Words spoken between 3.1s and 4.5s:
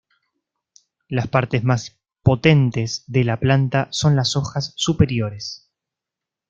la planta son las